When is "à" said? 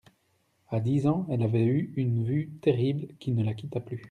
0.69-0.79